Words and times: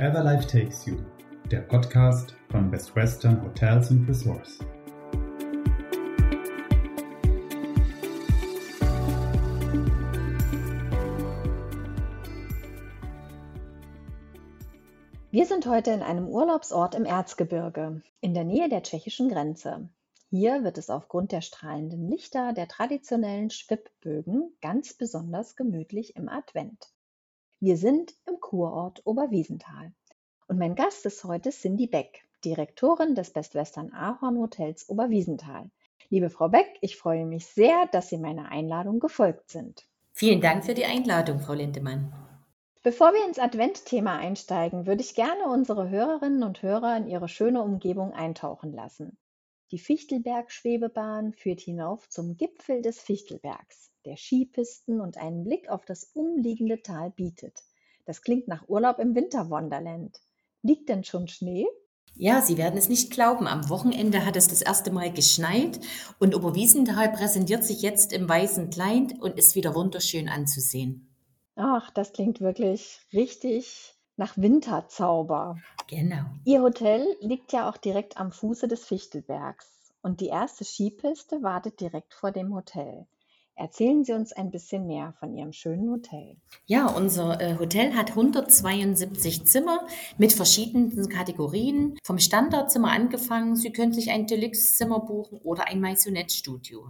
Wherever 0.00 0.22
Life 0.22 0.46
Takes 0.46 0.86
You, 0.86 0.96
der 1.50 1.60
Podcast 1.60 2.34
von 2.50 2.70
Best 2.70 2.96
Western 2.96 3.44
Hotels 3.44 3.90
and 3.90 4.08
Resorts. 4.08 4.58
Wir 15.30 15.44
sind 15.44 15.66
heute 15.66 15.90
in 15.90 16.00
einem 16.00 16.28
Urlaubsort 16.28 16.94
im 16.94 17.04
Erzgebirge, 17.04 18.00
in 18.22 18.32
der 18.32 18.44
Nähe 18.44 18.70
der 18.70 18.82
tschechischen 18.82 19.28
Grenze. 19.28 19.90
Hier 20.30 20.64
wird 20.64 20.78
es 20.78 20.88
aufgrund 20.88 21.30
der 21.30 21.42
strahlenden 21.42 22.08
Lichter 22.08 22.54
der 22.54 22.68
traditionellen 22.68 23.50
Schwibbögen 23.50 24.50
ganz 24.62 24.94
besonders 24.94 25.56
gemütlich 25.56 26.16
im 26.16 26.30
Advent. 26.30 26.88
Wir 27.62 27.76
sind 27.76 28.14
im 28.26 28.40
Kurort 28.40 29.02
Oberwiesenthal. 29.04 29.92
Und 30.48 30.58
mein 30.58 30.74
Gast 30.74 31.04
ist 31.04 31.24
heute 31.24 31.50
Cindy 31.50 31.86
Beck, 31.86 32.22
Direktorin 32.42 33.14
des 33.14 33.34
Best 33.34 33.54
Western 33.54 33.92
Ahorn 33.92 34.38
Hotels 34.38 34.88
Oberwiesenthal. 34.88 35.70
Liebe 36.08 36.30
Frau 36.30 36.48
Beck, 36.48 36.78
ich 36.80 36.96
freue 36.96 37.26
mich 37.26 37.44
sehr, 37.44 37.86
dass 37.92 38.08
Sie 38.08 38.16
meiner 38.16 38.50
Einladung 38.50 38.98
gefolgt 38.98 39.50
sind. 39.50 39.86
Vielen 40.14 40.40
Dank 40.40 40.64
für 40.64 40.72
die 40.72 40.86
Einladung, 40.86 41.40
Frau 41.40 41.52
Lindemann. 41.52 42.14
Bevor 42.82 43.12
wir 43.12 43.26
ins 43.26 43.38
Adventthema 43.38 44.16
einsteigen, 44.16 44.86
würde 44.86 45.02
ich 45.02 45.14
gerne 45.14 45.44
unsere 45.44 45.90
Hörerinnen 45.90 46.42
und 46.42 46.62
Hörer 46.62 46.96
in 46.96 47.08
ihre 47.08 47.28
schöne 47.28 47.60
Umgebung 47.60 48.14
eintauchen 48.14 48.72
lassen. 48.72 49.18
Die 49.72 49.78
Fichtelberg-Schwebebahn 49.78 51.32
führt 51.32 51.60
hinauf 51.60 52.08
zum 52.08 52.36
Gipfel 52.36 52.82
des 52.82 52.98
Fichtelbergs, 52.98 53.92
der 54.04 54.16
Skipisten 54.16 55.00
und 55.00 55.16
einen 55.16 55.44
Blick 55.44 55.68
auf 55.68 55.84
das 55.84 56.10
umliegende 56.12 56.82
Tal 56.82 57.10
bietet. 57.10 57.62
Das 58.04 58.22
klingt 58.22 58.48
nach 58.48 58.68
Urlaub 58.68 58.98
im 58.98 59.14
Winterwonderland. 59.14 60.20
Liegt 60.62 60.88
denn 60.88 61.04
schon 61.04 61.28
Schnee? 61.28 61.66
Ja, 62.16 62.42
Sie 62.42 62.56
werden 62.56 62.76
es 62.76 62.88
nicht 62.88 63.12
glauben. 63.12 63.46
Am 63.46 63.68
Wochenende 63.68 64.26
hat 64.26 64.36
es 64.36 64.48
das 64.48 64.60
erste 64.60 64.90
Mal 64.90 65.12
geschneit 65.12 65.78
und 66.18 66.34
Oberwiesenthal 66.34 67.12
präsentiert 67.12 67.62
sich 67.62 67.82
jetzt 67.82 68.12
im 68.12 68.28
weißen 68.28 68.70
Kleid 68.70 69.20
und 69.20 69.38
ist 69.38 69.54
wieder 69.54 69.76
wunderschön 69.76 70.28
anzusehen. 70.28 71.14
Ach, 71.54 71.90
das 71.90 72.12
klingt 72.12 72.40
wirklich 72.40 72.98
richtig 73.12 73.94
nach 74.20 74.36
Winterzauber. 74.36 75.56
Genau. 75.88 76.26
Ihr 76.44 76.60
Hotel 76.60 77.16
liegt 77.20 77.52
ja 77.52 77.68
auch 77.68 77.78
direkt 77.78 78.18
am 78.18 78.32
Fuße 78.32 78.68
des 78.68 78.84
Fichtelbergs 78.84 79.66
und 80.02 80.20
die 80.20 80.26
erste 80.26 80.62
Skipiste 80.62 81.42
wartet 81.42 81.80
direkt 81.80 82.12
vor 82.12 82.30
dem 82.30 82.54
Hotel. 82.54 83.06
Erzählen 83.56 84.04
Sie 84.04 84.12
uns 84.12 84.32
ein 84.32 84.50
bisschen 84.50 84.86
mehr 84.86 85.14
von 85.18 85.34
Ihrem 85.34 85.52
schönen 85.52 85.90
Hotel. 85.90 86.36
Ja, 86.66 86.86
unser 86.86 87.40
äh, 87.40 87.58
Hotel 87.58 87.94
hat 87.94 88.10
172 88.10 89.46
Zimmer 89.46 89.86
mit 90.18 90.32
verschiedenen 90.34 91.08
Kategorien. 91.08 91.98
Vom 92.04 92.18
Standardzimmer 92.18 92.90
angefangen, 92.90 93.56
Sie 93.56 93.72
können 93.72 93.92
sich 93.92 94.10
ein 94.10 94.26
Deluxe-Zimmer 94.26 95.00
buchen 95.00 95.40
oder 95.42 95.66
ein 95.66 95.80
Maisonette-Studio. 95.80 96.88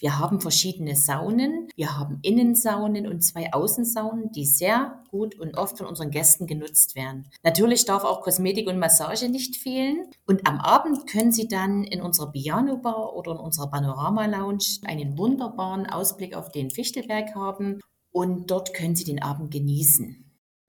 Wir 0.00 0.18
haben 0.18 0.40
verschiedene 0.40 0.96
Saunen. 0.96 1.68
Wir 1.76 1.98
haben 1.98 2.18
Innensaunen 2.22 3.06
und 3.06 3.22
zwei 3.22 3.52
Außensaunen, 3.52 4.32
die 4.32 4.46
sehr 4.46 5.01
gut 5.12 5.38
und 5.38 5.56
oft 5.56 5.78
von 5.78 5.86
unseren 5.86 6.10
Gästen 6.10 6.48
genutzt 6.48 6.96
werden. 6.96 7.28
Natürlich 7.44 7.84
darf 7.84 8.02
auch 8.02 8.22
Kosmetik 8.22 8.66
und 8.66 8.78
Massage 8.78 9.28
nicht 9.28 9.56
fehlen. 9.56 10.10
Und 10.26 10.48
am 10.48 10.58
Abend 10.58 11.06
können 11.06 11.30
Sie 11.30 11.46
dann 11.46 11.84
in 11.84 12.02
unserer 12.02 12.32
Piano 12.32 12.78
Bar 12.78 13.14
oder 13.14 13.32
in 13.32 13.38
unserer 13.38 13.70
Panorama 13.70 14.26
Lounge 14.26 14.80
einen 14.84 15.16
wunderbaren 15.16 15.86
Ausblick 15.86 16.34
auf 16.34 16.50
den 16.50 16.70
Fichtelberg 16.70 17.34
haben. 17.36 17.80
Und 18.10 18.50
dort 18.50 18.74
können 18.74 18.96
Sie 18.96 19.04
den 19.04 19.22
Abend 19.22 19.52
genießen. 19.52 20.24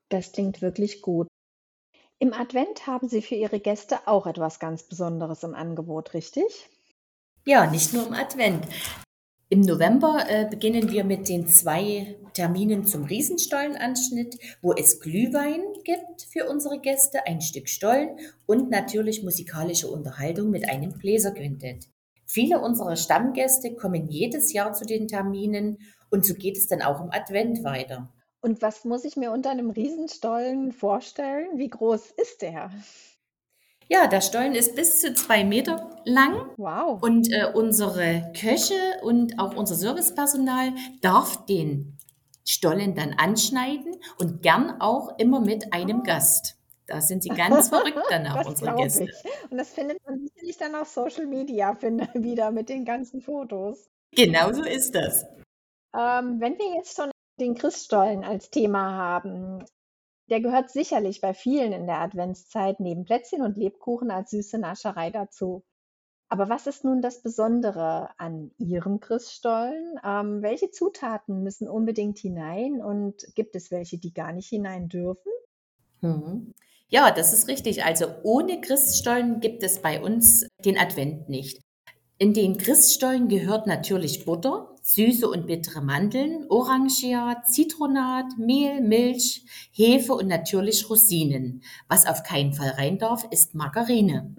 Das 0.09 0.31
klingt 0.33 0.61
wirklich 0.61 1.01
gut. 1.01 1.27
Im 2.19 2.33
Advent 2.33 2.85
haben 2.85 3.09
Sie 3.09 3.21
für 3.21 3.35
Ihre 3.35 3.59
Gäste 3.59 4.07
auch 4.07 4.27
etwas 4.27 4.59
ganz 4.59 4.83
Besonderes 4.83 5.43
im 5.43 5.55
Angebot, 5.55 6.13
richtig? 6.13 6.69
Ja, 7.45 7.69
nicht 7.69 7.93
nur 7.93 8.07
im 8.07 8.13
Advent. 8.13 8.65
Im 9.53 9.61
November 9.61 10.25
äh, 10.29 10.47
beginnen 10.49 10.89
wir 10.89 11.03
mit 11.03 11.29
den 11.29 11.45
zwei 11.45 12.17
Terminen 12.33 12.85
zum 12.85 13.03
Riesenstollenanschnitt, 13.03 14.39
wo 14.63 14.73
es 14.73 14.99
Glühwein 14.99 15.61
gibt 15.83 16.23
für 16.23 16.49
unsere 16.49 16.79
Gäste, 16.79 17.27
ein 17.27 17.39
Stück 17.39 17.69
Stollen 17.69 18.17
und 18.47 18.71
natürlich 18.71 19.21
musikalische 19.21 19.87
Unterhaltung 19.91 20.49
mit 20.49 20.67
einem 20.67 20.93
Bläserquintett. 20.93 21.85
Viele 22.25 22.61
unserer 22.61 22.95
Stammgäste 22.95 23.75
kommen 23.75 24.09
jedes 24.09 24.53
Jahr 24.53 24.73
zu 24.73 24.85
den 24.85 25.07
Terminen 25.07 25.77
und 26.09 26.25
so 26.25 26.33
geht 26.33 26.57
es 26.57 26.65
dann 26.65 26.81
auch 26.81 26.99
im 26.99 27.11
Advent 27.11 27.63
weiter. 27.63 28.11
Und 28.41 28.63
was 28.63 28.85
muss 28.85 29.05
ich 29.05 29.17
mir 29.17 29.31
unter 29.31 29.51
einem 29.51 29.69
Riesenstollen 29.69 30.71
vorstellen? 30.71 31.59
Wie 31.59 31.69
groß 31.69 32.09
ist 32.19 32.41
der? 32.41 32.71
Ja, 33.89 34.07
der 34.07 34.21
Stollen 34.21 34.55
ist 34.55 34.75
bis 34.75 35.01
zu 35.01 35.13
zwei 35.13 35.43
Meter 35.43 35.89
lang. 36.05 36.49
Wow. 36.57 37.01
Und 37.01 37.31
äh, 37.31 37.51
unsere 37.53 38.31
Köche 38.39 38.75
und 39.03 39.39
auch 39.39 39.55
unser 39.55 39.75
Servicepersonal 39.75 40.73
darf 41.01 41.45
den 41.45 41.97
Stollen 42.45 42.95
dann 42.95 43.13
anschneiden 43.13 43.95
und 44.19 44.41
gern 44.41 44.81
auch 44.81 45.17
immer 45.17 45.39
mit 45.39 45.73
einem. 45.73 46.03
Gast. 46.03 46.57
Da 46.87 46.99
sind 46.99 47.23
sie 47.23 47.29
ganz 47.29 47.69
verrückt 47.69 47.97
danach, 48.09 48.45
unsere 48.45 48.75
Gäste. 48.75 49.05
Ich. 49.05 49.51
Und 49.51 49.57
das 49.57 49.69
findet 49.69 50.05
man 50.05 50.19
sicherlich 50.19 50.57
dann 50.57 50.75
auf 50.75 50.89
Social 50.89 51.25
Media 51.25 51.77
wieder 52.13 52.51
mit 52.51 52.69
den 52.69 52.83
ganzen 52.83 53.21
Fotos. 53.21 53.89
Genau 54.11 54.51
so 54.51 54.63
ist 54.63 54.93
das. 54.93 55.25
Ähm, 55.95 56.39
wenn 56.39 56.57
wir 56.57 56.75
jetzt 56.75 56.95
schon 56.95 57.11
den 57.39 57.55
Christstollen 57.55 58.23
als 58.23 58.49
Thema 58.49 58.91
haben, 58.95 59.63
der 60.29 60.41
gehört 60.41 60.69
sicherlich 60.69 61.21
bei 61.21 61.33
vielen 61.33 61.73
in 61.73 61.85
der 61.85 61.99
Adventszeit 61.99 62.79
neben 62.79 63.03
Plätzchen 63.03 63.41
und 63.41 63.57
Lebkuchen 63.57 64.11
als 64.11 64.31
süße 64.31 64.57
Nascherei 64.57 65.09
dazu. 65.09 65.63
Aber 66.29 66.49
was 66.49 66.65
ist 66.65 66.83
nun 66.83 67.01
das 67.01 67.21
Besondere 67.21 68.09
an 68.17 68.51
Ihrem 68.57 68.99
Christstollen? 68.99 69.99
Ähm, 70.03 70.41
welche 70.41 70.71
Zutaten 70.71 71.43
müssen 71.43 71.67
unbedingt 71.67 72.17
hinein 72.17 72.81
und 72.81 73.27
gibt 73.35 73.55
es 73.55 73.69
welche, 73.69 73.99
die 73.99 74.13
gar 74.13 74.31
nicht 74.31 74.49
hinein 74.49 74.89
dürfen? 74.89 75.31
Mhm. 76.01 76.53
Ja, 76.87 77.11
das 77.11 77.33
ist 77.33 77.47
richtig. 77.47 77.83
Also 77.83 78.07
ohne 78.23 78.61
Christstollen 78.61 79.41
gibt 79.41 79.63
es 79.63 79.81
bei 79.81 80.01
uns 80.01 80.47
den 80.65 80.77
Advent 80.77 81.29
nicht. 81.29 81.61
In 82.17 82.33
den 82.33 82.57
Christstollen 82.57 83.27
gehört 83.27 83.67
natürlich 83.67 84.25
Butter, 84.25 84.72
süße 84.83 85.27
und 85.27 85.47
bittere 85.47 85.81
Mandeln, 85.81 86.45
Orangiat, 86.49 87.47
Zitronat, 87.47 88.37
Mehl, 88.37 88.81
Milch, 88.81 89.45
Hefe 89.71 90.13
und 90.13 90.27
natürlich 90.27 90.89
Rosinen. 90.89 91.63
Was 91.87 92.05
auf 92.05 92.23
keinen 92.23 92.53
Fall 92.53 92.71
rein 92.71 92.99
darf, 92.99 93.25
ist 93.31 93.55
Margarine. 93.55 94.35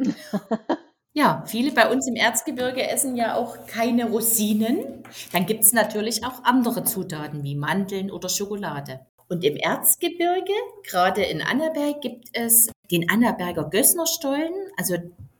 ja, 1.15 1.43
viele 1.47 1.72
bei 1.72 1.91
uns 1.91 2.06
im 2.06 2.15
Erzgebirge 2.15 2.87
essen 2.87 3.16
ja 3.16 3.37
auch 3.37 3.66
keine 3.66 4.10
Rosinen. 4.10 5.03
Dann 5.33 5.47
gibt 5.47 5.65
es 5.65 5.72
natürlich 5.72 6.25
auch 6.25 6.44
andere 6.44 6.84
Zutaten 6.84 7.43
wie 7.43 7.56
Mandeln 7.56 8.10
oder 8.10 8.28
Schokolade. 8.28 9.00
Und 9.28 9.43
im 9.44 9.56
Erzgebirge, 9.56 10.53
gerade 10.87 11.22
in 11.22 11.41
Annaberg, 11.41 12.03
gibt 12.03 12.28
es 12.34 12.71
den 12.91 13.09
Annaberger 13.09 13.65
Gössnerstollen. 13.71 14.53
Also 14.77 14.97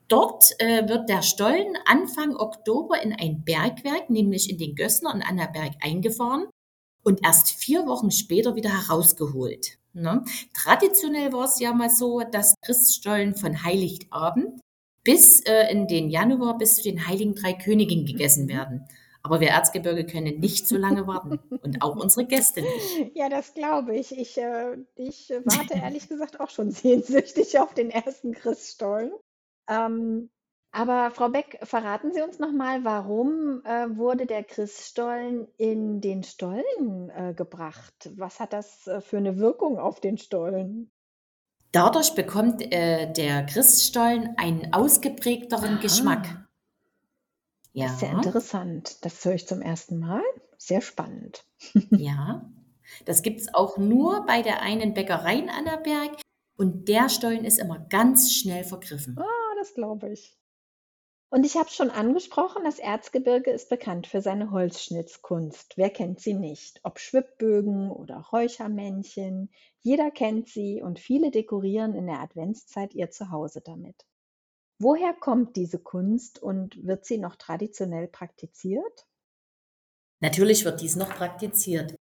Dort 0.07 0.51
äh, 0.59 0.87
wird 0.87 1.09
der 1.09 1.23
Stollen 1.23 1.77
Anfang 1.85 2.35
Oktober 2.35 3.01
in 3.01 3.13
ein 3.13 3.43
Bergwerk, 3.43 4.09
nämlich 4.09 4.49
in 4.49 4.57
den 4.57 4.75
Gössner 4.75 5.13
in 5.15 5.23
Annaberg, 5.23 5.73
eingefahren 5.81 6.47
und 7.03 7.23
erst 7.23 7.49
vier 7.49 7.87
Wochen 7.87 8.11
später 8.11 8.55
wieder 8.55 8.69
herausgeholt. 8.69 9.77
Ne? 9.93 10.23
Traditionell 10.53 11.31
war 11.33 11.45
es 11.45 11.59
ja 11.59 11.73
mal 11.73 11.89
so, 11.89 12.19
dass 12.19 12.55
Christstollen 12.61 13.35
von 13.35 13.63
Heiligabend 13.63 14.59
bis 15.03 15.39
äh, 15.41 15.71
in 15.71 15.87
den 15.87 16.09
Januar 16.09 16.57
bis 16.57 16.75
zu 16.75 16.83
den 16.83 17.07
Heiligen 17.07 17.35
Drei 17.35 17.53
Königen 17.53 18.05
gegessen 18.05 18.49
werden. 18.49 18.85
Aber 19.23 19.39
wir 19.39 19.47
Erzgebirge 19.47 20.05
können 20.05 20.39
nicht 20.39 20.67
so 20.67 20.77
lange 20.77 21.07
warten 21.07 21.39
und 21.63 21.81
auch 21.81 21.95
unsere 21.95 22.27
Gäste 22.27 22.61
nicht. 22.61 23.11
Ja, 23.15 23.27
das 23.29 23.53
glaube 23.55 23.95
ich. 23.95 24.15
Ich, 24.15 24.37
äh, 24.37 24.77
ich 24.95 25.33
warte 25.45 25.75
ehrlich 25.75 26.09
gesagt 26.09 26.39
auch 26.39 26.49
schon 26.49 26.69
sehnsüchtig 26.71 27.57
auf 27.59 27.73
den 27.73 27.89
ersten 27.89 28.33
Christstollen. 28.33 29.11
Ähm, 29.67 30.29
aber 30.71 31.09
Frau 31.11 31.29
Beck, 31.29 31.59
verraten 31.63 32.11
Sie 32.11 32.21
uns 32.21 32.37
noch 32.37 32.51
mal, 32.51 32.83
warum 32.83 33.63
äh, 33.63 33.95
wurde 33.95 34.25
der 34.25 34.43
Christstollen 34.43 35.47
in 35.55 36.01
den 36.01 36.23
Stollen 36.23 37.09
äh, 37.11 37.33
gebracht? 37.33 38.11
Was 38.17 38.41
hat 38.41 38.51
das 38.51 38.85
äh, 38.87 38.99
für 38.99 39.17
eine 39.17 39.37
Wirkung 39.37 39.79
auf 39.79 40.01
den 40.01 40.17
Stollen? 40.17 40.91
Dadurch 41.71 42.13
bekommt 42.13 42.61
äh, 42.73 43.09
der 43.11 43.45
Christstollen 43.45 44.35
einen 44.37 44.73
ausgeprägteren 44.73 45.75
Aha. 45.75 45.81
Geschmack. 45.81 46.45
Ja. 47.71 47.85
Das 47.87 48.01
ist 48.01 48.03
interessant. 48.03 49.05
Das 49.05 49.23
höre 49.23 49.35
ich 49.35 49.47
zum 49.47 49.61
ersten 49.61 49.99
Mal. 49.99 50.23
Sehr 50.57 50.81
spannend. 50.81 51.45
ja, 51.91 52.49
das 53.05 53.21
gibt 53.21 53.39
es 53.39 53.53
auch 53.53 53.77
nur 53.77 54.25
bei 54.25 54.41
der 54.41 54.61
einen 54.61 54.93
Bäckerei 54.93 55.35
in 55.35 55.49
Annaberg. 55.49 56.21
Und 56.57 56.87
der 56.89 57.09
Stollen 57.09 57.45
ist 57.45 57.59
immer 57.59 57.79
ganz 57.79 58.31
schnell 58.33 58.63
vergriffen. 58.63 59.17
Ah, 59.19 59.44
das 59.65 59.73
glaube 59.73 60.11
ich. 60.11 60.37
Und 61.29 61.43
ich 61.43 61.57
habe 61.57 61.69
schon 61.69 61.89
angesprochen, 61.89 62.63
das 62.63 62.77
Erzgebirge 62.79 63.51
ist 63.51 63.67
bekannt 63.67 64.07
für 64.07 64.21
seine 64.21 64.51
Holzschnitzkunst. 64.51 65.73
Wer 65.75 65.89
kennt 65.89 66.21
sie 66.21 66.35
nicht? 66.35 66.79
Ob 66.83 66.99
Schwibbögen 66.99 67.89
oder 67.91 68.17
Räuchermännchen, 68.31 69.49
jeder 69.81 70.11
kennt 70.11 70.47
sie 70.47 70.81
und 70.81 70.99
viele 70.99 71.31
dekorieren 71.31 71.95
in 71.95 72.05
der 72.05 72.19
Adventszeit 72.19 72.93
ihr 72.93 73.09
Zuhause 73.09 73.61
damit. 73.61 74.05
Woher 74.77 75.13
kommt 75.13 75.55
diese 75.55 75.79
Kunst 75.79 76.41
und 76.41 76.85
wird 76.85 77.05
sie 77.05 77.17
noch 77.17 77.35
traditionell 77.35 78.07
praktiziert? 78.07 79.07
Natürlich 80.21 80.63
wird 80.63 80.79
dies 80.81 80.95
noch 80.95 81.09
praktiziert. 81.09 81.95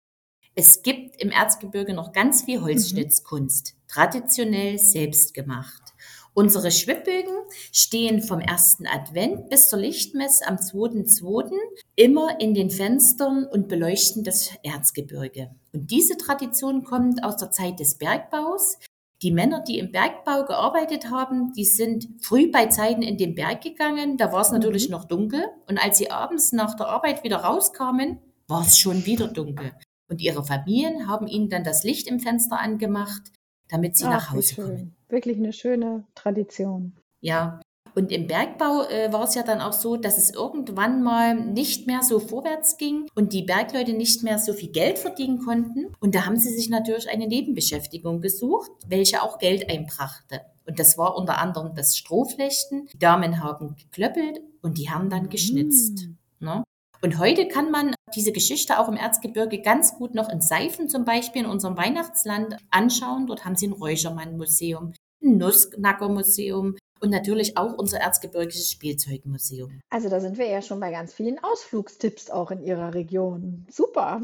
Es 0.55 0.83
gibt 0.83 1.21
im 1.23 1.31
Erzgebirge 1.31 1.95
noch 1.95 2.13
ganz 2.13 2.43
viel 2.43 2.61
Holzschnitzkunst, 2.63 3.77
traditionell 3.87 4.79
selbst 4.79 5.35
gemacht. 5.35 5.95
Unsere 6.33 6.71
Schwibbögen 6.71 7.35
stehen 7.73 8.23
vom 8.23 8.41
ersten 8.41 8.87
Advent 8.87 9.49
bis 9.51 9.69
zur 9.69 9.81
Lichtmesse 9.81 10.47
am 10.47 10.57
2.2. 10.57 11.51
immer 11.97 12.41
in 12.41 12.55
den 12.55 12.71
Fenstern 12.71 13.47
und 13.47 13.69
beleuchten 13.69 14.23
das 14.23 14.51
Erzgebirge. 14.63 15.51
Und 15.73 15.91
diese 15.91 16.17
Tradition 16.17 16.85
kommt 16.85 17.25
aus 17.25 17.37
der 17.37 17.51
Zeit 17.51 17.81
des 17.81 17.99
Bergbaus. 17.99 18.79
Die 19.23 19.33
Männer, 19.33 19.61
die 19.61 19.79
im 19.79 19.93
Bergbau 19.93 20.45
gearbeitet 20.47 21.11
haben, 21.11 21.53
die 21.53 21.65
sind 21.67 22.09
früh 22.23 22.51
bei 22.51 22.67
Zeiten 22.67 23.03
in 23.03 23.19
den 23.19 23.35
Berg 23.35 23.61
gegangen. 23.63 24.17
Da 24.17 24.33
war 24.33 24.41
es 24.41 24.51
natürlich 24.51 24.87
Mhm. 24.89 24.93
noch 24.93 25.05
dunkel. 25.05 25.45
Und 25.69 25.79
als 25.79 25.99
sie 25.99 26.11
abends 26.11 26.53
nach 26.53 26.75
der 26.75 26.87
Arbeit 26.87 27.23
wieder 27.23 27.39
rauskamen, 27.39 28.19
war 28.49 28.63
es 28.63 28.79
schon 28.79 29.05
wieder 29.05 29.29
dunkel. 29.29 29.73
Und 30.09 30.23
ihre 30.23 30.45
Familien 30.45 31.07
haben 31.07 31.27
ihnen 31.27 31.51
dann 31.51 31.65
das 31.65 31.85
Licht 31.85 32.09
im 32.09 32.19
Fenster 32.19 32.59
angemacht, 32.59 33.23
damit 33.69 33.97
sie 33.97 34.05
nach 34.05 34.29
Ach, 34.29 34.33
wie 34.33 34.37
Hause 34.39 34.55
kommen. 34.55 34.97
Wirklich 35.11 35.37
eine 35.37 35.53
schöne 35.53 36.05
Tradition. 36.15 36.95
Ja, 37.21 37.61
und 37.95 38.13
im 38.13 38.27
Bergbau 38.27 38.85
äh, 38.89 39.13
war 39.13 39.25
es 39.25 39.35
ja 39.35 39.43
dann 39.43 39.61
auch 39.61 39.73
so, 39.73 39.97
dass 39.97 40.19
es 40.19 40.33
irgendwann 40.33 41.03
mal 41.03 41.35
nicht 41.35 41.87
mehr 41.87 42.03
so 42.03 42.21
vorwärts 42.21 42.77
ging 42.77 43.07
und 43.15 43.33
die 43.33 43.43
Bergleute 43.43 43.93
nicht 43.93 44.23
mehr 44.23 44.39
so 44.39 44.53
viel 44.53 44.71
Geld 44.71 44.99
verdienen 44.99 45.39
konnten. 45.39 45.93
Und 46.01 46.15
da 46.15 46.27
haben 46.27 46.37
sie 46.37 46.55
sich 46.55 46.71
natürlich 46.71 47.09
eine 47.11 47.27
Nebenbeschäftigung 47.27 48.21
gesucht, 48.21 48.71
welche 48.87 49.23
auch 49.23 49.39
Geld 49.39 49.69
einbrachte. 49.71 50.41
Und 50.67 50.79
das 50.79 50.99
war 50.99 51.17
unter 51.17 51.39
anderem 51.39 51.75
das 51.75 51.97
Strohflechten. 51.97 52.87
Die 52.93 52.99
Damen 52.99 53.43
haben 53.43 53.75
geklöppelt 53.77 54.41
und 54.63 54.79
die 54.79 54.89
Herren 54.89 55.11
dann 55.11 55.29
geschnitzt. 55.29 56.07
Mm. 56.39 56.45
Ne? 56.45 56.65
Und 57.03 57.19
heute 57.19 57.49
kann 57.49 57.71
man 57.71 57.95
diese 58.15 58.33
Geschichte 58.33 58.79
auch 58.79 58.89
im 58.89 58.97
Erzgebirge 58.97 59.63
ganz 59.63 59.95
gut 59.97 60.15
noch 60.15 60.29
in 60.29 60.41
Seifen 60.43 60.89
zum 60.89 61.05
Beispiel 61.05 61.43
in 61.45 61.49
unserem 61.49 61.77
Weihnachtsland 61.77 62.57
anschauen. 62.71 63.27
Dort 63.27 63.45
haben 63.45 63.57
sie 63.57 63.69
ein 63.69 63.73
Räuchermann-Museum, 63.73 64.93
ein 65.23 65.39
Nussknacker-Museum 65.39 66.77
und 67.01 67.11
natürlich 67.11 67.57
auch 67.57 67.73
unser 67.73 67.99
Erzgebirgisches 68.01 68.71
Spielzeugmuseum. 68.71 69.81
Also 69.89 70.11
da 70.11 70.21
sind 70.21 70.37
wir 70.37 70.47
ja 70.47 70.61
schon 70.61 70.79
bei 70.81 70.91
ganz 70.91 71.15
vielen 71.15 71.39
Ausflugstipps 71.43 72.29
auch 72.31 72.51
in 72.51 72.63
Ihrer 72.63 72.93
Region. 72.95 73.67
Super. 73.71 74.21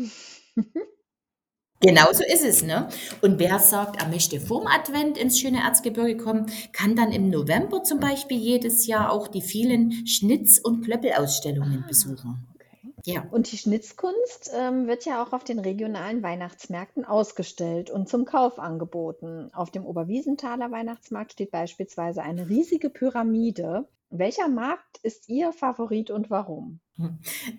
Genau 1.83 2.11
so 2.11 2.25
ist 2.25 2.43
es, 2.43 2.63
ne? 2.63 2.89
Und 3.21 3.39
wer 3.39 3.59
sagt, 3.59 4.01
er 4.01 4.09
möchte 4.09 4.41
vorm 4.41 4.67
Advent 4.67 5.19
ins 5.19 5.39
schöne 5.39 5.61
Erzgebirge 5.61 6.17
kommen, 6.17 6.47
kann 6.73 6.97
dann 6.97 7.13
im 7.13 7.29
November 7.29 7.83
zum 7.83 8.01
Beispiel 8.01 8.39
jedes 8.39 8.87
Jahr 8.87 9.13
auch 9.13 9.29
die 9.29 9.43
vielen 9.43 10.07
Schnitz- 10.07 10.59
und 10.59 10.83
Klöppelausstellungen 10.87 11.83
Ah, 11.85 11.87
besuchen. 11.87 12.47
Ja. 13.07 13.25
Und 13.31 13.53
die 13.53 13.57
Schnitzkunst 13.57 14.51
ähm, 14.53 14.89
wird 14.89 15.05
ja 15.05 15.23
auch 15.23 15.33
auf 15.33 15.45
den 15.45 15.61
regionalen 15.61 16.25
Weihnachtsmärkten 16.25 17.05
ausgestellt 17.05 17.89
und 17.89 18.09
zum 18.09 18.25
Kauf 18.25 18.59
angeboten. 18.59 19.51
Auf 19.55 19.71
dem 19.71 19.87
Oberwiesenthaler 19.87 20.73
Weihnachtsmarkt 20.73 21.33
steht 21.33 21.53
beispielsweise 21.53 22.23
eine 22.23 22.49
riesige 22.49 22.91
Pyramide. 22.91 23.89
Welcher 24.11 24.49
Markt 24.49 24.99
ist 25.05 25.29
Ihr 25.29 25.53
Favorit 25.53 26.11
und 26.11 26.31
warum? 26.31 26.81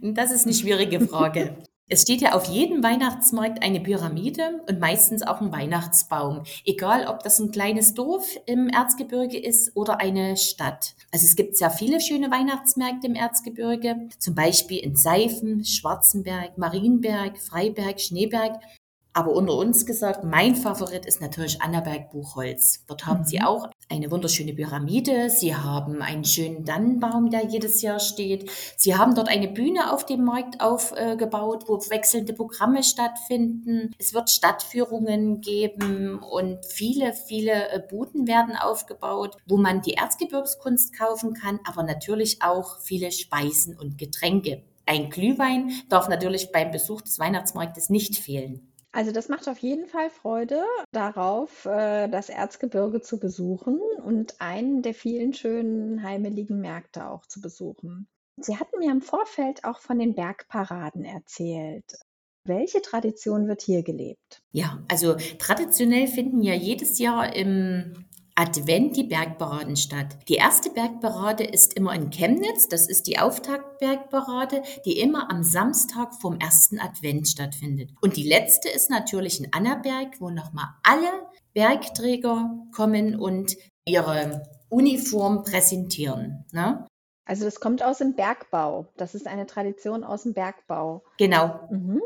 Das 0.01 0.31
ist 0.31 0.45
eine 0.45 0.53
schwierige 0.53 0.99
Frage. 1.07 1.55
Es 1.89 2.01
steht 2.01 2.19
ja 2.19 2.33
auf 2.33 2.43
jedem 2.49 2.83
Weihnachtsmarkt 2.83 3.63
eine 3.63 3.79
Pyramide 3.79 4.61
und 4.67 4.81
meistens 4.81 5.23
auch 5.23 5.39
ein 5.39 5.53
Weihnachtsbaum. 5.53 6.43
Egal, 6.65 7.07
ob 7.07 7.23
das 7.23 7.39
ein 7.39 7.51
kleines 7.51 7.93
Dorf 7.93 8.37
im 8.45 8.67
Erzgebirge 8.67 9.39
ist 9.39 9.73
oder 9.73 10.01
eine 10.01 10.35
Stadt. 10.35 10.95
Also 11.13 11.25
es 11.25 11.37
gibt 11.37 11.55
sehr 11.55 11.69
viele 11.69 12.01
schöne 12.01 12.29
Weihnachtsmärkte 12.29 13.07
im 13.07 13.15
Erzgebirge. 13.15 14.09
Zum 14.19 14.35
Beispiel 14.35 14.79
in 14.79 14.97
Seifen, 14.97 15.63
Schwarzenberg, 15.63 16.57
Marienberg, 16.57 17.37
Freiberg, 17.37 18.01
Schneeberg. 18.01 18.59
Aber 19.17 19.31
unter 19.31 19.55
uns 19.55 19.87
gesagt, 19.87 20.23
mein 20.23 20.55
Favorit 20.55 21.07
ist 21.07 21.21
natürlich 21.21 21.59
Annaberg 21.59 22.11
Buchholz. 22.11 22.83
Dort 22.85 23.07
haben 23.07 23.23
sie 23.25 23.39
Mhm. 23.39 23.45
auch 23.45 23.67
eine 23.89 24.11
wunderschöne 24.11 24.53
Pyramide. 24.53 25.31
Sie 25.31 25.55
haben 25.55 26.03
einen 26.03 26.23
schönen 26.23 26.65
Dannenbaum, 26.65 27.31
der 27.31 27.43
jedes 27.47 27.81
Jahr 27.81 27.99
steht. 27.99 28.51
Sie 28.77 28.95
haben 28.95 29.15
dort 29.15 29.27
eine 29.27 29.47
Bühne 29.47 29.91
auf 29.91 30.05
dem 30.05 30.23
Markt 30.23 30.61
aufgebaut, 30.61 31.63
wo 31.65 31.77
wechselnde 31.89 32.33
Programme 32.33 32.83
stattfinden. 32.83 33.95
Es 33.97 34.13
wird 34.13 34.29
Stadtführungen 34.29 35.41
geben 35.41 36.19
und 36.19 36.63
viele, 36.67 37.11
viele 37.13 37.69
äh, 37.71 37.79
Buden 37.79 38.27
werden 38.27 38.55
aufgebaut, 38.55 39.35
wo 39.47 39.57
man 39.57 39.81
die 39.81 39.93
Erzgebirgskunst 39.95 40.95
kaufen 40.95 41.33
kann, 41.33 41.59
aber 41.67 41.81
natürlich 41.81 42.43
auch 42.43 42.79
viele 42.81 43.11
Speisen 43.11 43.75
und 43.79 43.97
Getränke. 43.97 44.61
Ein 44.85 45.09
Glühwein 45.09 45.71
darf 45.89 46.07
natürlich 46.07 46.51
beim 46.51 46.69
Besuch 46.69 47.01
des 47.01 47.17
Weihnachtsmarktes 47.17 47.89
nicht 47.89 48.15
fehlen. 48.15 48.66
Also 48.91 49.11
das 49.11 49.29
macht 49.29 49.47
auf 49.47 49.59
jeden 49.59 49.85
Fall 49.85 50.09
Freude 50.09 50.63
darauf, 50.91 51.65
äh, 51.65 52.07
das 52.07 52.29
Erzgebirge 52.29 53.01
zu 53.01 53.19
besuchen 53.19 53.79
und 54.03 54.39
einen 54.39 54.81
der 54.81 54.93
vielen 54.93 55.33
schönen 55.33 56.03
heimeligen 56.03 56.59
Märkte 56.61 57.07
auch 57.07 57.25
zu 57.25 57.41
besuchen. 57.41 58.07
Sie 58.37 58.57
hatten 58.57 58.79
mir 58.79 58.91
im 58.91 59.01
Vorfeld 59.01 59.63
auch 59.63 59.79
von 59.79 59.99
den 59.99 60.15
Bergparaden 60.15 61.05
erzählt. 61.05 61.97
Welche 62.43 62.81
Tradition 62.81 63.47
wird 63.47 63.61
hier 63.61 63.83
gelebt? 63.83 64.41
Ja, 64.51 64.81
also 64.87 65.17
traditionell 65.37 66.07
finden 66.07 66.41
ja 66.41 66.53
jedes 66.53 66.97
Jahr 66.97 67.35
im 67.35 68.06
Advent 68.39 68.95
die 68.95 69.03
Bergparaden 69.03 69.75
statt. 69.75 70.15
Die 70.27 70.35
erste 70.35 70.69
Bergparade 70.69 71.43
ist 71.43 71.73
immer 71.73 71.95
in 71.95 72.11
Chemnitz. 72.11 72.67
Das 72.69 72.87
ist 72.87 73.07
die 73.07 73.17
Auftaktbergparade, 73.17 74.61
die 74.85 74.99
immer 74.99 75.31
am 75.31 75.41
Samstag 75.41 76.13
vom 76.13 76.37
ersten 76.39 76.79
Advent 76.79 77.27
stattfindet. 77.27 77.89
Und 77.99 78.15
die 78.15 78.27
letzte 78.27 78.69
ist 78.69 78.91
natürlich 78.91 79.39
in 79.39 79.51
Annaberg, 79.53 80.21
wo 80.21 80.29
nochmal 80.29 80.67
alle 80.83 81.09
Bergträger 81.53 82.51
kommen 82.75 83.15
und 83.19 83.57
ihre 83.85 84.43
Uniform 84.69 85.43
präsentieren. 85.43 86.45
Ne? 86.51 86.85
Also 87.25 87.43
das 87.43 87.59
kommt 87.59 87.81
aus 87.81 87.97
dem 87.97 88.15
Bergbau. 88.15 88.85
Das 88.97 89.15
ist 89.15 89.25
eine 89.25 89.47
Tradition 89.47 90.03
aus 90.03 90.23
dem 90.23 90.33
Bergbau. 90.33 91.03
Genau, 91.17 91.59
Mhm. 91.71 92.01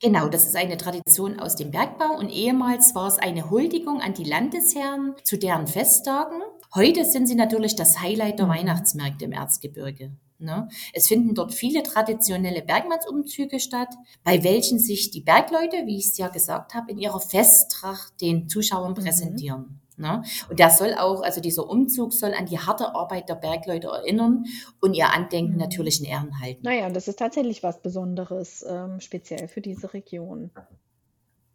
Genau, 0.00 0.28
das 0.28 0.46
ist 0.46 0.54
eine 0.54 0.76
Tradition 0.76 1.40
aus 1.40 1.56
dem 1.56 1.72
Bergbau 1.72 2.16
und 2.16 2.28
ehemals 2.30 2.94
war 2.94 3.08
es 3.08 3.18
eine 3.18 3.50
Huldigung 3.50 4.00
an 4.00 4.14
die 4.14 4.22
Landesherren 4.22 5.16
zu 5.24 5.36
deren 5.36 5.66
Festtagen. 5.66 6.40
Heute 6.72 7.04
sind 7.04 7.26
sie 7.26 7.34
natürlich 7.34 7.74
das 7.74 8.00
Highlight 8.00 8.38
der 8.38 8.46
Mhm. 8.46 8.50
Weihnachtsmärkte 8.50 9.24
im 9.24 9.32
Erzgebirge. 9.32 10.12
Ne? 10.38 10.68
Es 10.92 11.08
finden 11.08 11.34
dort 11.34 11.52
viele 11.52 11.82
traditionelle 11.82 12.62
Bergmannsumzüge 12.62 13.58
statt, 13.58 13.92
bei 14.22 14.44
welchen 14.44 14.78
sich 14.78 15.10
die 15.10 15.20
Bergleute, 15.20 15.78
wie 15.86 15.98
ich 15.98 16.06
es 16.06 16.16
ja 16.18 16.28
gesagt 16.28 16.74
habe, 16.74 16.92
in 16.92 16.98
ihrer 16.98 17.20
Festtracht 17.20 18.20
den 18.20 18.48
Zuschauern 18.48 18.92
Mhm. 18.92 19.80
Ne? 19.98 20.22
Und 20.48 20.58
der 20.58 20.70
soll 20.70 20.94
auch, 20.94 21.22
also 21.22 21.40
dieser 21.40 21.68
Umzug 21.68 22.12
soll 22.12 22.32
an 22.34 22.46
die 22.46 22.58
harte 22.58 22.94
Arbeit 22.94 23.28
der 23.28 23.34
Bergleute 23.34 23.88
erinnern 23.88 24.44
und 24.80 24.94
ihr 24.94 25.12
Andenken 25.12 25.52
Mhm. 25.52 25.58
natürlich 25.58 26.00
in 26.00 26.06
Ehren 26.06 26.40
halten. 26.40 26.60
Naja, 26.62 26.86
und 26.86 26.94
das 26.94 27.08
ist 27.08 27.18
tatsächlich 27.18 27.62
was 27.62 27.82
Besonderes, 27.82 28.64
ähm, 28.68 29.00
speziell 29.00 29.48
für 29.48 29.60
diese 29.60 29.92
Region. 29.92 30.50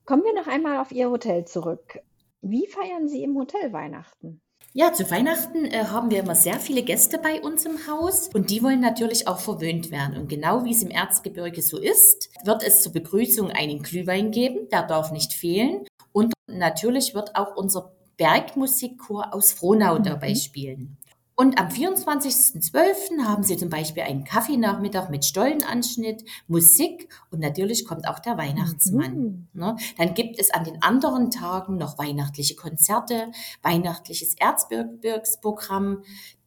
Kommen 0.05 0.23
wir 0.23 0.33
noch 0.33 0.47
einmal 0.47 0.79
auf 0.79 0.91
Ihr 0.91 1.09
Hotel 1.09 1.45
zurück. 1.45 1.99
Wie 2.41 2.67
feiern 2.67 3.07
Sie 3.07 3.23
im 3.23 3.37
Hotel 3.37 3.71
Weihnachten? 3.71 4.41
Ja, 4.75 4.91
zu 4.91 5.09
Weihnachten 5.11 5.65
äh, 5.65 5.85
haben 5.85 6.09
wir 6.09 6.19
immer 6.21 6.33
sehr 6.35 6.59
viele 6.59 6.81
Gäste 6.81 7.19
bei 7.19 7.39
uns 7.41 7.63
im 7.65 7.87
Haus 7.87 8.29
und 8.33 8.49
die 8.49 8.63
wollen 8.63 8.79
natürlich 8.79 9.27
auch 9.27 9.39
verwöhnt 9.39 9.91
werden. 9.91 10.17
Und 10.17 10.29
genau 10.29 10.65
wie 10.65 10.71
es 10.71 10.81
im 10.81 10.89
Erzgebirge 10.89 11.61
so 11.61 11.77
ist, 11.77 12.29
wird 12.43 12.63
es 12.63 12.81
zur 12.81 12.91
Begrüßung 12.91 13.51
einen 13.51 13.83
Glühwein 13.83 14.31
geben, 14.31 14.67
der 14.71 14.83
darf 14.87 15.11
nicht 15.11 15.31
fehlen. 15.33 15.85
Und 16.11 16.33
natürlich 16.47 17.13
wird 17.13 17.35
auch 17.35 17.55
unser 17.55 17.93
Bergmusikchor 18.23 19.33
aus 19.33 19.51
Frohnau 19.51 19.99
dabei 19.99 20.29
Mhm. 20.29 20.35
spielen. 20.35 20.97
Und 21.35 21.59
am 21.59 21.67
24.12. 21.67 23.25
haben 23.25 23.43
sie 23.43 23.57
zum 23.57 23.69
Beispiel 23.69 24.03
einen 24.03 24.23
Kaffeenachmittag 24.23 25.09
mit 25.09 25.25
Stollenanschnitt, 25.25 26.23
Musik 26.47 27.09
und 27.31 27.39
natürlich 27.39 27.85
kommt 27.85 28.07
auch 28.07 28.19
der 28.19 28.37
Weihnachtsmann. 28.37 29.17
Mhm. 29.17 29.47
Ne? 29.59 29.75
Dann 29.97 30.13
gibt 30.13 30.39
es 30.39 30.51
an 30.51 30.63
den 30.63 30.81
anderen 30.81 31.31
Tagen 31.31 31.75
noch 31.75 31.97
weihnachtliche 31.97 32.55
Konzerte, 32.55 33.31
weihnachtliches 33.61 34.35
Erzgebirgsprogramm. 34.39 36.03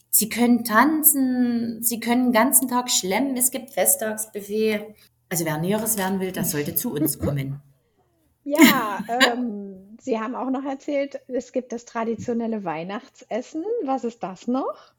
Sie 0.08 0.30
können 0.30 0.64
tanzen, 0.64 1.82
Sie 1.82 2.00
können 2.00 2.26
den 2.28 2.32
ganzen 2.32 2.68
Tag 2.68 2.90
schlemmen, 2.90 3.36
es 3.36 3.50
gibt 3.50 3.72
Festtagsbuffet. 3.72 4.94
Also 5.28 5.44
wer 5.44 5.58
Näheres 5.58 5.98
werden 5.98 6.20
will, 6.20 6.32
das 6.32 6.52
sollte 6.52 6.74
zu 6.74 6.94
uns 6.94 7.18
kommen. 7.18 7.60
Ja, 8.48 9.00
ähm, 9.08 9.75
Sie 10.00 10.18
haben 10.18 10.34
auch 10.34 10.50
noch 10.50 10.64
erzählt, 10.64 11.20
es 11.28 11.52
gibt 11.52 11.72
das 11.72 11.84
traditionelle 11.84 12.64
Weihnachtsessen. 12.64 13.64
Was 13.84 14.04
ist 14.04 14.22
das 14.22 14.46
noch? 14.46 14.92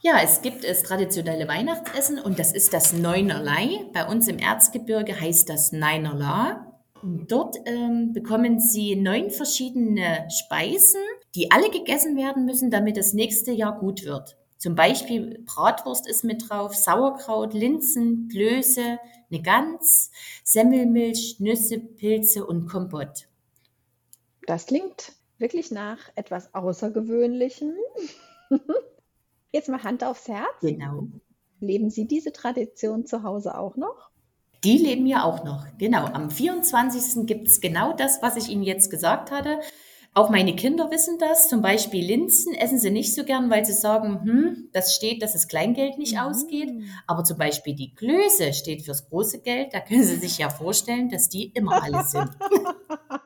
Ja, 0.00 0.20
es 0.22 0.42
gibt 0.42 0.64
das 0.64 0.82
traditionelle 0.82 1.48
Weihnachtsessen 1.48 2.18
und 2.18 2.38
das 2.38 2.52
ist 2.52 2.74
das 2.74 2.92
Neunerlei. 2.92 3.86
Bei 3.92 4.06
uns 4.06 4.28
im 4.28 4.38
Erzgebirge 4.38 5.18
heißt 5.18 5.48
das 5.48 5.72
Neinerla. 5.72 6.74
Dort 7.02 7.56
ähm, 7.66 8.12
bekommen 8.12 8.60
Sie 8.60 8.96
neun 8.96 9.30
verschiedene 9.30 10.26
Speisen, 10.30 11.00
die 11.34 11.50
alle 11.50 11.70
gegessen 11.70 12.16
werden 12.16 12.44
müssen, 12.44 12.70
damit 12.70 12.96
das 12.96 13.12
nächste 13.12 13.52
Jahr 13.52 13.78
gut 13.78 14.04
wird. 14.04 14.36
Zum 14.58 14.74
Beispiel 14.74 15.42
Bratwurst 15.44 16.08
ist 16.08 16.24
mit 16.24 16.48
drauf, 16.48 16.74
Sauerkraut, 16.74 17.52
Linsen, 17.52 18.28
Klöße, 18.30 18.98
eine 19.30 19.42
Gans, 19.42 20.10
Semmelmilch, 20.42 21.36
Nüsse, 21.40 21.78
Pilze 21.78 22.46
und 22.46 22.66
Kompott. 22.68 23.26
Das 24.46 24.66
klingt 24.66 25.12
wirklich 25.38 25.70
nach 25.70 25.98
etwas 26.14 26.54
Außergewöhnlichem. 26.54 27.74
Jetzt 29.52 29.68
mal 29.68 29.82
Hand 29.82 30.04
aufs 30.04 30.28
Herz. 30.28 30.60
Genau. 30.60 31.08
Leben 31.60 31.90
Sie 31.90 32.06
diese 32.06 32.32
Tradition 32.32 33.06
zu 33.06 33.22
Hause 33.22 33.56
auch 33.56 33.76
noch? 33.76 34.10
Die 34.64 34.78
leben 34.78 35.06
ja 35.06 35.24
auch 35.24 35.44
noch. 35.44 35.66
Genau. 35.78 36.06
Am 36.06 36.30
24. 36.30 37.26
gibt 37.26 37.48
es 37.48 37.60
genau 37.60 37.92
das, 37.92 38.22
was 38.22 38.36
ich 38.36 38.48
Ihnen 38.48 38.62
jetzt 38.62 38.90
gesagt 38.90 39.30
hatte. 39.30 39.60
Auch 40.16 40.30
meine 40.30 40.54
Kinder 40.54 40.90
wissen 40.90 41.18
das. 41.18 41.48
Zum 41.48 41.60
Beispiel 41.60 42.04
Linsen 42.04 42.54
essen 42.54 42.78
sie 42.78 42.90
nicht 42.90 43.14
so 43.14 43.24
gern, 43.24 43.50
weil 43.50 43.64
sie 43.64 43.72
sagen, 43.72 44.20
hm, 44.22 44.68
das 44.72 44.94
steht, 44.94 45.22
dass 45.22 45.32
das 45.32 45.48
Kleingeld 45.48 45.98
nicht 45.98 46.14
mhm. 46.14 46.20
ausgeht. 46.20 46.70
Aber 47.06 47.24
zum 47.24 47.36
Beispiel 47.36 47.74
die 47.74 47.94
Klöße 47.94 48.54
steht 48.54 48.82
fürs 48.82 49.08
große 49.08 49.40
Geld. 49.42 49.74
Da 49.74 49.80
können 49.80 50.04
Sie 50.04 50.16
sich 50.16 50.38
ja 50.38 50.50
vorstellen, 50.50 51.08
dass 51.08 51.28
die 51.28 51.48
immer 51.48 51.82
alle 51.82 52.04
sind. 52.04 52.30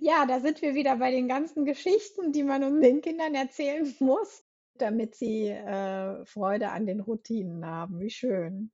ja, 0.00 0.26
da 0.26 0.40
sind 0.40 0.62
wir 0.62 0.74
wieder 0.74 0.96
bei 0.96 1.10
den 1.10 1.28
ganzen 1.28 1.64
Geschichten, 1.64 2.32
die 2.32 2.42
man 2.42 2.80
den 2.80 3.00
Kindern 3.00 3.34
erzählen 3.34 3.94
muss, 4.00 4.44
damit 4.74 5.14
sie 5.14 5.48
äh, 5.48 6.24
Freude 6.24 6.70
an 6.70 6.86
den 6.86 7.00
Routinen 7.00 7.66
haben. 7.66 8.00
Wie 8.00 8.10
schön. 8.10 8.70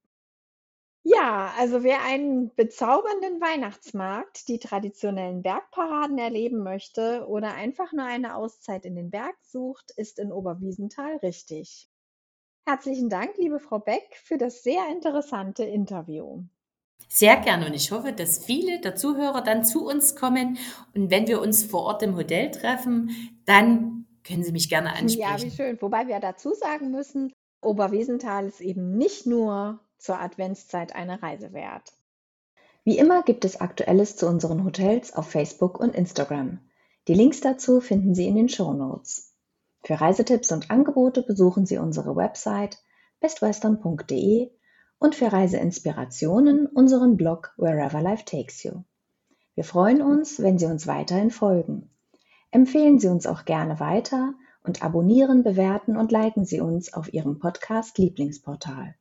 Ja, 1.08 1.54
also 1.56 1.84
wer 1.84 2.02
einen 2.02 2.52
bezaubernden 2.56 3.40
Weihnachtsmarkt, 3.40 4.48
die 4.48 4.58
traditionellen 4.58 5.40
Bergparaden 5.40 6.18
erleben 6.18 6.64
möchte 6.64 7.26
oder 7.28 7.54
einfach 7.54 7.92
nur 7.92 8.04
eine 8.04 8.34
Auszeit 8.34 8.84
in 8.84 8.96
den 8.96 9.10
Berg 9.10 9.36
sucht, 9.44 9.92
ist 9.96 10.18
in 10.18 10.32
Oberwiesenthal 10.32 11.18
richtig. 11.18 11.88
Herzlichen 12.66 13.08
Dank, 13.08 13.36
liebe 13.36 13.60
Frau 13.60 13.78
Beck, 13.78 14.16
für 14.16 14.36
das 14.36 14.64
sehr 14.64 14.88
interessante 14.88 15.62
Interview. 15.62 16.42
Sehr 17.08 17.36
gerne 17.36 17.66
und 17.66 17.74
ich 17.74 17.92
hoffe, 17.92 18.12
dass 18.12 18.44
viele 18.44 18.80
der 18.80 18.94
Zuhörer 18.94 19.42
dann 19.42 19.64
zu 19.64 19.86
uns 19.86 20.16
kommen 20.16 20.58
und 20.94 21.10
wenn 21.10 21.26
wir 21.28 21.40
uns 21.40 21.64
vor 21.64 21.82
Ort 21.84 22.02
im 22.02 22.16
Hotel 22.16 22.50
treffen, 22.50 23.10
dann 23.46 24.06
können 24.24 24.42
Sie 24.42 24.52
mich 24.52 24.68
gerne 24.68 24.94
ansprechen. 24.94 25.20
Ja, 25.20 25.42
wie 25.42 25.50
schön. 25.50 25.80
Wobei 25.80 26.08
wir 26.08 26.20
dazu 26.20 26.52
sagen 26.52 26.90
müssen, 26.90 27.32
Oberwiesenthal 27.62 28.46
ist 28.46 28.60
eben 28.60 28.96
nicht 28.96 29.26
nur 29.26 29.80
zur 29.98 30.20
Adventszeit 30.20 30.94
eine 30.94 31.22
Reise 31.22 31.52
wert. 31.52 31.92
Wie 32.84 32.98
immer 32.98 33.22
gibt 33.22 33.44
es 33.44 33.60
Aktuelles 33.60 34.16
zu 34.16 34.28
unseren 34.28 34.64
Hotels 34.64 35.14
auf 35.14 35.30
Facebook 35.30 35.80
und 35.80 35.94
Instagram. 35.94 36.60
Die 37.08 37.14
Links 37.14 37.40
dazu 37.40 37.80
finden 37.80 38.14
Sie 38.14 38.26
in 38.26 38.36
den 38.36 38.48
Show 38.48 38.72
Notes. 38.72 39.34
Für 39.82 40.00
Reisetipps 40.00 40.52
und 40.52 40.70
Angebote 40.70 41.22
besuchen 41.22 41.66
Sie 41.66 41.78
unsere 41.78 42.16
Website 42.16 42.78
bestwestern.de 43.20 44.50
und 44.98 45.14
für 45.14 45.32
Reiseinspirationen 45.32 46.66
unseren 46.66 47.16
Blog 47.16 47.52
Wherever 47.56 48.00
Life 48.00 48.24
Takes 48.24 48.62
You. 48.62 48.82
Wir 49.54 49.64
freuen 49.64 50.02
uns, 50.02 50.42
wenn 50.42 50.58
Sie 50.58 50.66
uns 50.66 50.86
weiterhin 50.86 51.30
folgen. 51.30 51.90
Empfehlen 52.50 52.98
Sie 52.98 53.08
uns 53.08 53.26
auch 53.26 53.44
gerne 53.44 53.80
weiter 53.80 54.34
und 54.62 54.82
abonnieren, 54.82 55.42
bewerten 55.42 55.96
und 55.96 56.12
liken 56.12 56.44
Sie 56.44 56.60
uns 56.60 56.92
auf 56.92 57.12
Ihrem 57.12 57.38
Podcast 57.38 57.98
Lieblingsportal. 57.98 58.94